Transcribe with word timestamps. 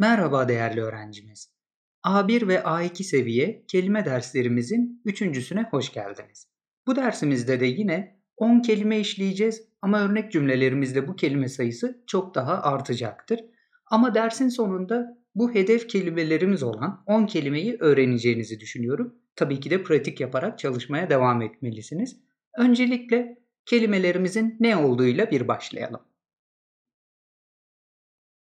Merhaba 0.00 0.48
değerli 0.48 0.80
öğrencimiz. 0.80 1.52
A1 2.04 2.48
ve 2.48 2.54
A2 2.54 3.02
seviye 3.02 3.64
kelime 3.68 4.04
derslerimizin 4.04 5.02
üçüncüsüne 5.04 5.62
hoş 5.62 5.92
geldiniz. 5.92 6.48
Bu 6.86 6.96
dersimizde 6.96 7.60
de 7.60 7.66
yine 7.66 8.20
10 8.36 8.60
kelime 8.60 9.00
işleyeceğiz 9.00 9.62
ama 9.82 10.00
örnek 10.00 10.32
cümlelerimizde 10.32 11.08
bu 11.08 11.16
kelime 11.16 11.48
sayısı 11.48 12.04
çok 12.06 12.34
daha 12.34 12.62
artacaktır. 12.62 13.40
Ama 13.86 14.14
dersin 14.14 14.48
sonunda 14.48 15.18
bu 15.34 15.54
hedef 15.54 15.88
kelimelerimiz 15.88 16.62
olan 16.62 17.02
10 17.06 17.26
kelimeyi 17.26 17.76
öğreneceğinizi 17.80 18.60
düşünüyorum. 18.60 19.14
Tabii 19.36 19.60
ki 19.60 19.70
de 19.70 19.82
pratik 19.82 20.20
yaparak 20.20 20.58
çalışmaya 20.58 21.10
devam 21.10 21.42
etmelisiniz. 21.42 22.20
Öncelikle 22.58 23.38
kelimelerimizin 23.66 24.56
ne 24.60 24.76
olduğuyla 24.76 25.30
bir 25.30 25.48
başlayalım. 25.48 26.00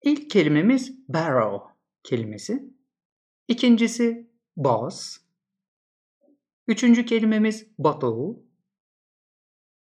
İlk 0.02 0.30
kelimemiz 0.30 1.08
barrow 1.08 1.74
kelimesi. 2.02 2.74
İkincisi 3.48 4.30
boss. 4.56 5.18
Üçüncü 6.66 7.06
kelimemiz 7.06 7.68
bottle. 7.78 8.42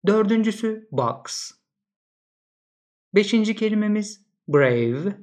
Dördüncüsü 0.08 0.88
box. 0.92 1.52
Beşinci 3.16 3.56
kelimemiz 3.56 4.26
brave. 4.48 5.18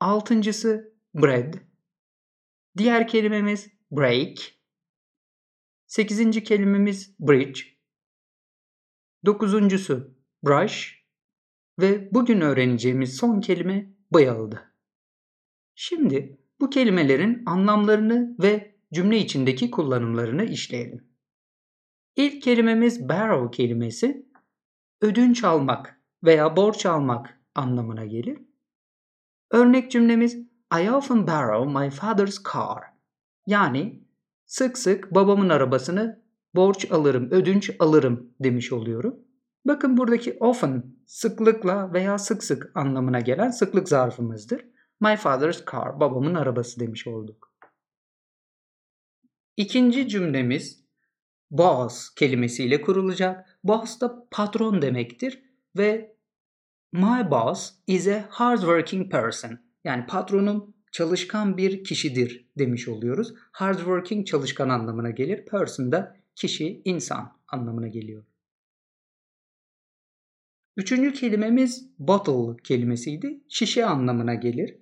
Altıncısı 0.00 0.94
bread. 1.14 1.54
Diğer 2.76 3.08
kelimemiz 3.08 3.68
break. 3.90 4.38
Sekizinci 5.86 6.44
kelimemiz 6.44 7.16
bridge. 7.20 7.60
Dokuzuncusu 9.26 10.14
brush. 10.44 10.99
Ve 11.80 12.08
bugün 12.14 12.40
öğreneceğimiz 12.40 13.16
son 13.16 13.40
kelime 13.40 13.94
bayıldı. 14.10 14.74
Şimdi 15.74 16.40
bu 16.60 16.70
kelimelerin 16.70 17.42
anlamlarını 17.46 18.36
ve 18.42 18.76
cümle 18.92 19.18
içindeki 19.18 19.70
kullanımlarını 19.70 20.44
işleyelim. 20.44 21.10
İlk 22.16 22.42
kelimemiz 22.42 23.08
borrow 23.08 23.56
kelimesi 23.56 24.26
ödünç 25.00 25.44
almak 25.44 26.00
veya 26.24 26.56
borç 26.56 26.86
almak 26.86 27.40
anlamına 27.54 28.04
gelir. 28.04 28.38
Örnek 29.50 29.90
cümlemiz 29.90 30.34
I 30.80 30.90
often 30.90 31.26
borrow 31.26 31.80
my 31.80 31.90
father's 31.90 32.42
car. 32.54 32.84
Yani 33.46 34.04
sık 34.46 34.78
sık 34.78 35.14
babamın 35.14 35.48
arabasını 35.48 36.22
borç 36.54 36.90
alırım, 36.90 37.30
ödünç 37.30 37.70
alırım 37.78 38.34
demiş 38.40 38.72
oluyorum. 38.72 39.29
Bakın 39.64 39.96
buradaki 39.96 40.36
often 40.40 40.84
sıklıkla 41.06 41.92
veya 41.92 42.18
sık 42.18 42.44
sık 42.44 42.70
anlamına 42.74 43.20
gelen 43.20 43.50
sıklık 43.50 43.88
zarfımızdır. 43.88 44.66
My 45.00 45.16
father's 45.16 45.64
car, 45.72 46.00
babamın 46.00 46.34
arabası 46.34 46.80
demiş 46.80 47.06
olduk. 47.06 47.52
İkinci 49.56 50.08
cümlemiz 50.08 50.84
boss 51.50 52.14
kelimesiyle 52.14 52.80
kurulacak. 52.80 53.58
Boss 53.64 54.00
da 54.00 54.26
patron 54.30 54.82
demektir 54.82 55.42
ve 55.76 56.16
my 56.92 57.30
boss 57.30 57.74
is 57.86 58.08
a 58.08 58.26
hardworking 58.30 59.12
person. 59.12 59.58
Yani 59.84 60.06
patronum 60.06 60.74
çalışkan 60.92 61.56
bir 61.56 61.84
kişidir 61.84 62.50
demiş 62.58 62.88
oluyoruz. 62.88 63.34
Hardworking 63.52 64.26
çalışkan 64.26 64.68
anlamına 64.68 65.10
gelir. 65.10 65.44
Person 65.44 65.92
da 65.92 66.16
kişi, 66.34 66.82
insan 66.84 67.36
anlamına 67.48 67.88
geliyor. 67.88 68.24
Üçüncü 70.80 71.12
kelimemiz 71.12 71.90
bottle 71.98 72.62
kelimesiydi. 72.62 73.40
Şişe 73.48 73.86
anlamına 73.86 74.34
gelir. 74.34 74.76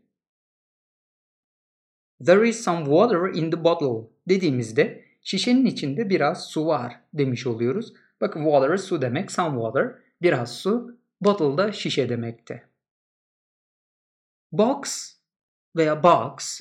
There 2.26 2.48
is 2.48 2.64
some 2.64 2.84
water 2.84 3.34
in 3.34 3.50
the 3.50 3.64
bottle 3.64 4.10
dediğimizde 4.28 5.04
şişenin 5.22 5.66
içinde 5.66 6.10
biraz 6.10 6.44
su 6.44 6.66
var 6.66 7.00
demiş 7.14 7.46
oluyoruz. 7.46 7.92
Bakın 8.20 8.44
water 8.44 8.76
su 8.76 9.02
demek, 9.02 9.32
some 9.32 9.60
water 9.60 9.94
biraz 10.22 10.54
su, 10.54 10.98
bottle 11.20 11.58
da 11.58 11.72
şişe 11.72 12.08
demekte. 12.08 12.68
Box 14.52 15.12
veya 15.76 16.02
box 16.02 16.60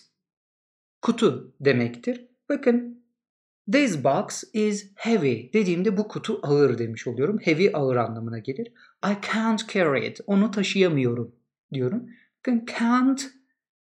kutu 1.02 1.56
demektir. 1.60 2.28
Bakın 2.50 3.06
This 3.72 4.04
box 4.04 4.44
is 4.54 4.92
heavy 4.96 5.54
dediğimde 5.54 5.98
bu 5.98 6.08
kutu 6.08 6.40
ağır 6.44 6.78
demiş 6.78 7.08
oluyorum. 7.08 7.40
Heavy 7.44 7.70
ağır 7.74 7.96
anlamına 7.96 8.40
gelir. 8.40 8.68
I 9.06 9.14
can't 9.34 9.70
carry 9.74 10.08
it. 10.08 10.20
Onu 10.28 10.52
taşıyamıyorum 10.52 11.36
diyorum. 11.74 12.10
Bakın 12.40 12.66
can't, 12.80 13.24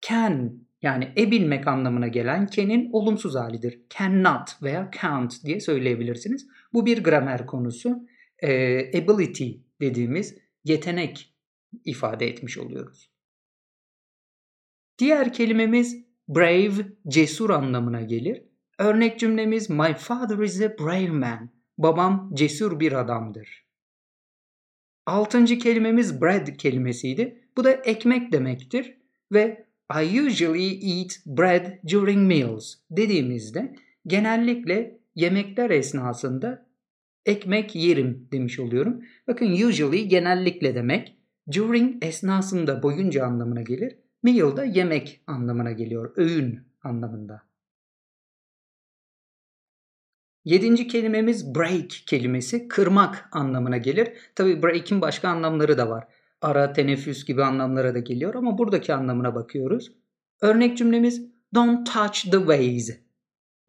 can 0.02 0.53
yani 0.81 1.13
e 1.18 1.31
bilmek 1.31 1.68
anlamına 1.68 2.07
gelen 2.07 2.47
can'in 2.52 2.90
olumsuz 2.91 3.35
halidir. 3.35 3.81
Cannot 3.97 4.63
veya 4.63 4.91
can't 5.02 5.44
diye 5.44 5.59
söyleyebilirsiniz. 5.59 6.47
Bu 6.74 6.86
bir 6.86 7.03
gramer 7.03 7.46
konusu. 7.46 8.07
E, 8.44 8.80
ability 9.00 9.51
dediğimiz 9.81 10.38
yetenek 10.63 11.34
ifade 11.86 12.28
etmiş 12.28 12.57
oluyoruz. 12.57 13.12
Diğer 15.00 15.34
kelimemiz 15.34 16.06
brave, 16.30 16.88
cesur 17.07 17.50
anlamına 17.50 18.01
gelir. 18.01 18.49
Örnek 18.79 19.19
cümlemiz 19.19 19.69
My 19.69 19.94
father 19.94 20.38
is 20.38 20.62
a 20.62 20.78
brave 20.79 21.09
man. 21.09 21.50
Babam 21.78 22.31
cesur 22.34 22.79
bir 22.79 22.91
adamdır. 23.00 23.66
Altıncı 25.06 25.59
kelimemiz 25.59 26.22
bread 26.22 26.47
kelimesiydi. 26.47 27.41
Bu 27.57 27.63
da 27.63 27.72
ekmek 27.72 28.31
demektir 28.31 28.97
ve 29.31 29.66
I 30.01 30.22
usually 30.22 31.00
eat 31.00 31.12
bread 31.25 31.79
during 31.91 32.28
meals 32.28 32.75
dediğimizde 32.91 33.75
genellikle 34.07 35.00
yemekler 35.16 35.69
esnasında 35.69 36.66
ekmek 37.25 37.75
yerim 37.75 38.28
demiş 38.31 38.59
oluyorum. 38.59 39.03
Bakın 39.28 39.51
usually 39.51 40.07
genellikle 40.07 40.75
demek. 40.75 41.18
During 41.51 42.06
esnasında 42.06 42.84
boyunca 42.84 43.25
anlamına 43.25 43.62
gelir. 43.62 43.95
Meal 44.23 44.57
da 44.57 44.63
yemek 44.63 45.22
anlamına 45.28 45.72
geliyor. 45.72 46.13
Öğün 46.18 46.59
anlamında. 46.84 47.49
Yedinci 50.50 50.88
kelimemiz 50.88 51.56
break 51.56 51.90
kelimesi 51.90 52.68
kırmak 52.68 53.30
anlamına 53.32 53.78
gelir. 53.78 54.14
Tabi 54.36 54.64
break'in 54.64 55.02
başka 55.02 55.30
anlamları 55.30 55.78
da 55.78 55.90
var. 55.90 56.08
Ara, 56.42 56.74
teneffüs 56.74 57.26
gibi 57.26 57.44
anlamlara 57.44 57.94
da 57.96 58.00
geliyor 58.00 58.34
ama 58.34 58.58
buradaki 58.58 58.94
anlamına 58.94 59.36
bakıyoruz. 59.36 59.92
Örnek 60.42 60.78
cümlemiz 60.78 61.22
Don't 61.56 61.94
touch 61.94 62.32
the 62.32 62.48
vase. 62.48 63.00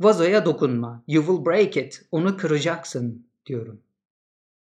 Vazoya 0.01 0.45
dokunma. 0.45 1.05
You 1.07 1.27
will 1.27 1.47
break 1.47 1.77
it. 1.77 2.03
Onu 2.11 2.37
kıracaksın 2.37 3.27
diyorum. 3.47 3.83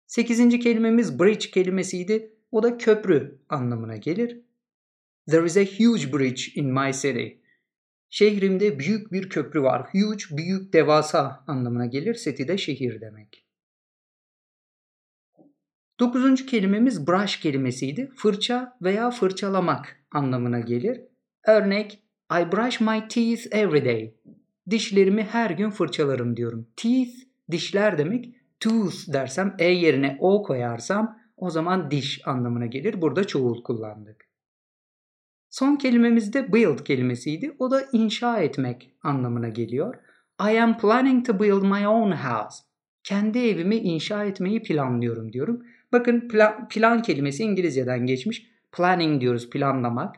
Sekizinci 0.06 0.60
kelimemiz 0.60 1.18
bridge 1.20 1.50
kelimesiydi. 1.50 2.34
O 2.52 2.62
da 2.62 2.78
köprü 2.78 3.38
anlamına 3.48 3.96
gelir. 3.96 4.40
There 5.28 5.46
is 5.46 5.56
a 5.56 5.64
huge 5.64 6.12
bridge 6.12 6.42
in 6.54 6.66
my 6.66 6.92
city. 6.92 7.39
Şehrimde 8.10 8.78
büyük 8.78 9.12
bir 9.12 9.28
köprü 9.28 9.62
var. 9.62 9.88
Huge, 9.92 10.36
büyük, 10.36 10.72
devasa 10.72 11.44
anlamına 11.46 11.86
gelir. 11.86 12.14
Seti 12.14 12.48
de 12.48 12.58
şehir 12.58 13.00
demek. 13.00 13.46
Dokuzuncu 16.00 16.46
kelimemiz 16.46 17.06
brush 17.06 17.40
kelimesiydi. 17.40 18.10
Fırça 18.16 18.76
veya 18.82 19.10
fırçalamak 19.10 20.04
anlamına 20.12 20.60
gelir. 20.60 21.00
Örnek, 21.46 22.02
I 22.32 22.52
brush 22.52 22.80
my 22.80 23.08
teeth 23.08 23.54
every 23.54 23.84
day. 23.84 24.14
Dişlerimi 24.70 25.22
her 25.22 25.50
gün 25.50 25.70
fırçalarım 25.70 26.36
diyorum. 26.36 26.68
Teeth, 26.76 27.14
dişler 27.50 27.98
demek. 27.98 28.34
Tooth 28.60 29.12
dersem, 29.12 29.56
e 29.58 29.64
yerine 29.64 30.16
o 30.20 30.42
koyarsam 30.42 31.18
o 31.36 31.50
zaman 31.50 31.90
diş 31.90 32.20
anlamına 32.26 32.66
gelir. 32.66 33.02
Burada 33.02 33.26
çoğul 33.26 33.62
kullandık. 33.62 34.29
Son 35.50 35.76
kelimemiz 35.76 36.32
de 36.32 36.52
build 36.52 36.84
kelimesiydi. 36.84 37.56
O 37.58 37.70
da 37.70 37.82
inşa 37.92 38.38
etmek 38.40 38.90
anlamına 39.02 39.48
geliyor. 39.48 39.94
I 40.50 40.60
am 40.60 40.78
planning 40.78 41.26
to 41.26 41.40
build 41.40 41.62
my 41.62 41.86
own 41.86 42.12
house. 42.12 42.58
Kendi 43.04 43.38
evimi 43.38 43.76
inşa 43.76 44.24
etmeyi 44.24 44.62
planlıyorum 44.62 45.32
diyorum. 45.32 45.66
Bakın 45.92 46.28
plan, 46.28 46.68
plan 46.68 47.02
kelimesi 47.02 47.42
İngilizceden 47.42 48.06
geçmiş. 48.06 48.46
Planning 48.72 49.20
diyoruz 49.20 49.50
planlamak. 49.50 50.16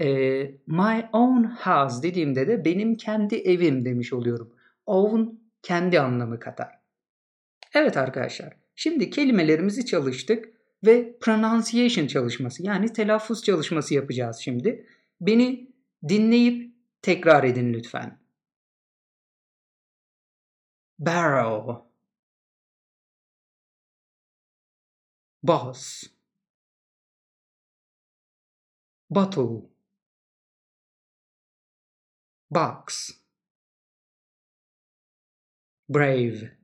E, 0.00 0.06
my 0.66 1.04
own 1.12 1.44
house 1.44 2.02
dediğimde 2.02 2.48
de 2.48 2.64
benim 2.64 2.94
kendi 2.94 3.34
evim 3.34 3.84
demiş 3.84 4.12
oluyorum. 4.12 4.52
Own 4.86 5.20
kendi 5.62 6.00
anlamı 6.00 6.40
katar. 6.40 6.68
Evet 7.74 7.96
arkadaşlar. 7.96 8.56
Şimdi 8.74 9.10
kelimelerimizi 9.10 9.86
çalıştık 9.86 10.53
ve 10.86 11.18
pronunciation 11.20 12.06
çalışması 12.06 12.62
yani 12.66 12.92
telaffuz 12.92 13.42
çalışması 13.44 13.94
yapacağız 13.94 14.36
şimdi. 14.38 14.86
Beni 15.20 15.70
dinleyip 16.08 16.74
tekrar 17.02 17.44
edin 17.44 17.72
lütfen. 17.72 18.18
Barrow. 20.98 21.84
Boss. 25.42 26.04
Bottle. 29.10 29.68
Box. 32.50 33.10
Brave. 35.88 36.58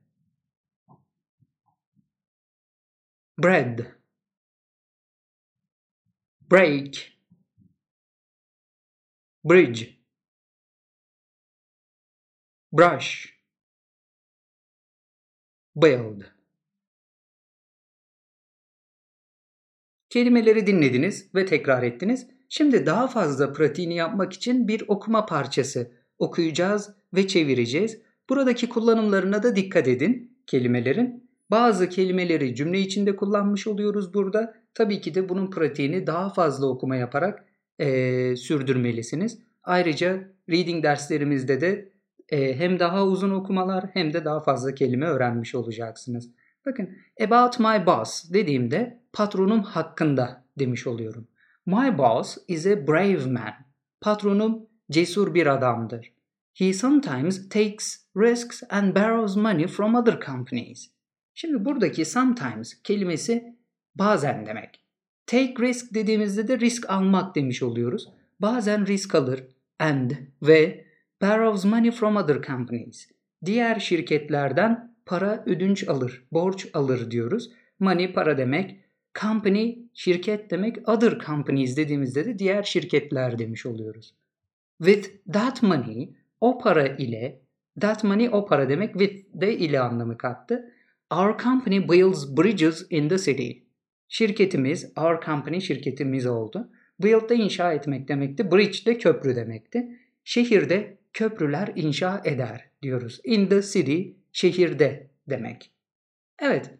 Bread 3.37 4.00
break 6.51 7.13
bridge 9.45 9.87
brush 12.73 13.37
build 15.75 16.21
Kelimeleri 20.09 20.67
dinlediniz 20.67 21.35
ve 21.35 21.45
tekrar 21.45 21.83
ettiniz. 21.83 22.27
Şimdi 22.49 22.85
daha 22.85 23.07
fazla 23.07 23.53
pratiğini 23.53 23.95
yapmak 23.95 24.33
için 24.33 24.67
bir 24.67 24.83
okuma 24.87 25.25
parçası 25.25 25.91
okuyacağız 26.19 26.95
ve 27.13 27.27
çevireceğiz. 27.27 28.01
Buradaki 28.29 28.69
kullanımlarına 28.69 29.43
da 29.43 29.55
dikkat 29.55 29.87
edin 29.87 30.43
kelimelerin. 30.47 31.30
Bazı 31.51 31.89
kelimeleri 31.89 32.55
cümle 32.55 32.79
içinde 32.79 33.15
kullanmış 33.15 33.67
oluyoruz 33.67 34.13
burada. 34.13 34.53
Tabii 34.73 35.01
ki 35.01 35.15
de 35.15 35.29
bunun 35.29 35.51
pratiğini 35.51 36.07
daha 36.07 36.29
fazla 36.29 36.67
okuma 36.67 36.95
yaparak 36.95 37.45
e, 37.79 38.35
sürdürmelisiniz. 38.35 39.39
Ayrıca 39.63 40.29
reading 40.49 40.83
derslerimizde 40.83 41.61
de 41.61 41.91
e, 42.29 42.59
hem 42.59 42.79
daha 42.79 43.05
uzun 43.05 43.31
okumalar 43.31 43.85
hem 43.93 44.13
de 44.13 44.25
daha 44.25 44.39
fazla 44.39 44.75
kelime 44.75 45.05
öğrenmiş 45.05 45.55
olacaksınız. 45.55 46.31
Bakın 46.65 46.89
about 47.21 47.59
my 47.59 47.85
boss 47.85 48.33
dediğimde 48.33 49.01
patronum 49.13 49.63
hakkında 49.63 50.45
demiş 50.59 50.87
oluyorum. 50.87 51.27
My 51.65 51.97
boss 51.97 52.37
is 52.47 52.67
a 52.67 52.87
brave 52.87 53.25
man. 53.25 53.53
Patronum 54.01 54.65
cesur 54.91 55.33
bir 55.33 55.47
adamdır. 55.47 56.13
He 56.53 56.73
sometimes 56.73 57.49
takes 57.49 58.05
risks 58.17 58.63
and 58.69 58.95
borrows 58.95 59.35
money 59.35 59.67
from 59.67 59.95
other 59.95 60.19
companies. 60.25 60.91
Şimdi 61.33 61.65
buradaki 61.65 62.05
sometimes 62.05 62.81
kelimesi 62.83 63.55
bazen 63.95 64.45
demek. 64.45 64.85
Take 65.27 65.53
risk 65.59 65.93
dediğimizde 65.93 66.47
de 66.47 66.59
risk 66.59 66.89
almak 66.89 67.35
demiş 67.35 67.63
oluyoruz. 67.63 68.09
Bazen 68.39 68.87
risk 68.87 69.15
alır 69.15 69.43
and 69.79 70.11
ve 70.41 70.85
borrows 71.21 71.65
money 71.65 71.91
from 71.91 72.15
other 72.15 72.41
companies. 72.41 73.11
Diğer 73.45 73.79
şirketlerden 73.79 74.95
para 75.05 75.43
ödünç 75.45 75.87
alır, 75.87 76.23
borç 76.31 76.67
alır 76.73 77.11
diyoruz. 77.11 77.51
Money 77.79 78.13
para 78.13 78.37
demek, 78.37 78.79
company 79.21 79.75
şirket 79.93 80.51
demek, 80.51 80.89
other 80.89 81.19
companies 81.25 81.77
dediğimizde 81.77 82.25
de 82.25 82.39
diğer 82.39 82.63
şirketler 82.63 83.39
demiş 83.39 83.65
oluyoruz. 83.65 84.15
With 84.77 85.09
that 85.33 85.63
money, 85.63 86.15
o 86.41 86.57
para 86.57 86.87
ile, 86.87 87.41
that 87.81 88.03
money 88.03 88.29
o 88.31 88.45
para 88.45 88.69
demek, 88.69 88.91
with 88.93 89.25
de 89.33 89.57
ile 89.57 89.79
anlamı 89.79 90.17
kattı. 90.17 90.71
Our 91.11 91.37
company 91.37 91.89
builds 91.89 92.37
bridges 92.37 92.85
in 92.89 93.09
the 93.09 93.17
city. 93.17 93.63
Şirketimiz, 94.07 94.91
our 94.97 95.21
company 95.25 95.61
şirketimiz 95.61 96.25
oldu. 96.25 96.69
Build 96.99 97.29
de 97.29 97.35
inşa 97.35 97.73
etmek 97.73 98.07
demekti. 98.07 98.51
Bridge 98.51 98.85
de 98.85 98.97
köprü 98.97 99.35
demekti. 99.35 99.99
Şehirde 100.23 100.97
köprüler 101.13 101.71
inşa 101.75 102.21
eder 102.25 102.69
diyoruz. 102.81 103.21
In 103.23 103.47
the 103.47 103.61
city, 103.61 104.01
şehirde 104.31 105.09
demek. 105.29 105.71
Evet, 106.39 106.71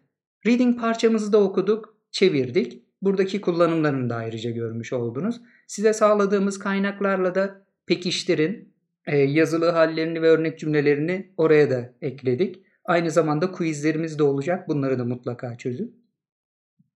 reading 0.46 0.80
parçamızı 0.80 1.32
da 1.32 1.42
okuduk, 1.42 1.96
çevirdik. 2.10 2.82
Buradaki 3.02 3.40
kullanımlarını 3.40 4.10
da 4.10 4.16
ayrıca 4.16 4.50
görmüş 4.50 4.92
oldunuz. 4.92 5.40
Size 5.66 5.92
sağladığımız 5.92 6.58
kaynaklarla 6.58 7.34
da 7.34 7.66
pekiştirin. 7.86 8.72
E, 9.06 9.16
yazılı 9.16 9.70
hallerini 9.70 10.22
ve 10.22 10.28
örnek 10.28 10.58
cümlelerini 10.58 11.32
oraya 11.36 11.70
da 11.70 11.94
ekledik. 12.02 12.62
Aynı 12.84 13.10
zamanda 13.10 13.52
quizlerimiz 13.52 14.18
de 14.18 14.22
olacak. 14.22 14.68
Bunları 14.68 14.98
da 14.98 15.04
mutlaka 15.04 15.58
çözün. 15.58 16.02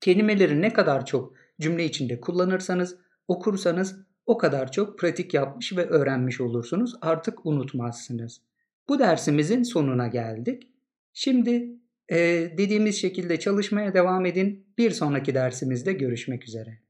Kelimeleri 0.01 0.63
ne 0.63 0.73
kadar 0.73 1.07
çok 1.07 1.35
cümle 1.61 1.85
içinde 1.85 2.21
kullanırsanız, 2.21 2.97
okursanız 3.29 3.97
o 4.27 4.39
kadar 4.39 4.73
çok 4.73 4.99
pratik 4.99 5.35
yapmış 5.35 5.77
ve 5.77 5.87
öğrenmiş 5.87 6.41
olursunuz. 6.41 6.95
Artık 7.01 7.47
unutmazsınız. 7.47 8.41
Bu 8.89 8.99
dersimizin 8.99 9.63
sonuna 9.63 10.07
geldik. 10.07 10.73
Şimdi 11.13 11.69
e, 12.09 12.17
dediğimiz 12.59 13.01
şekilde 13.01 13.39
çalışmaya 13.39 13.95
devam 13.95 14.27
edin. 14.27 14.67
Bir 14.79 14.91
sonraki 14.91 15.35
dersimizde 15.35 15.93
görüşmek 15.93 16.49
üzere. 16.49 16.86